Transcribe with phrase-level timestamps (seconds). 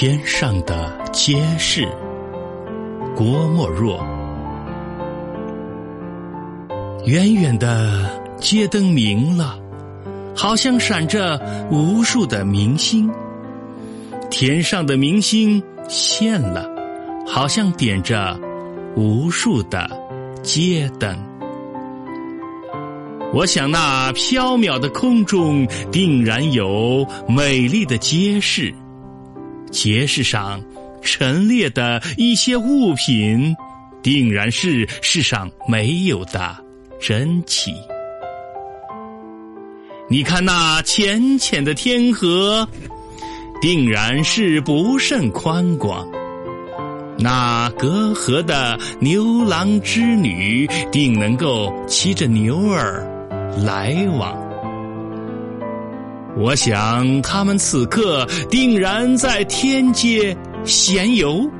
[0.00, 1.84] 天上的街市，
[3.16, 3.98] 郭沫若。
[7.04, 9.58] 远远的街灯明了，
[10.36, 11.40] 好像闪着
[11.72, 13.10] 无数的明星。
[14.30, 16.64] 天上的明星现了，
[17.26, 18.38] 好像点着
[18.94, 19.90] 无数的
[20.44, 21.18] 街灯。
[23.34, 28.72] 我想，那缥缈的空中定然有美丽的街市。
[29.70, 30.62] 街市上
[31.02, 33.54] 陈列的一些物品，
[34.02, 36.56] 定然是世上没有的
[37.00, 37.72] 珍奇。
[40.10, 42.66] 你看那浅浅的天河，
[43.60, 46.06] 定然是不甚宽广；
[47.18, 53.06] 那隔河的牛郎织女，定能够骑着牛儿
[53.62, 54.47] 来往。
[56.38, 61.50] 我想，他们此刻定然在天街闲游。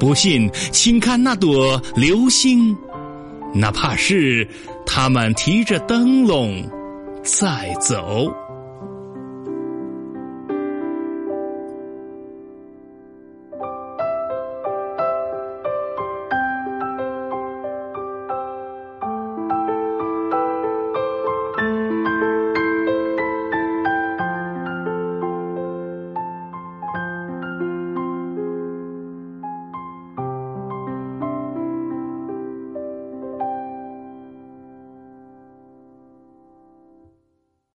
[0.00, 2.76] 不信，请看那朵流星，
[3.54, 4.46] 哪怕是
[4.84, 6.60] 他们提着灯笼
[7.22, 8.28] 在走。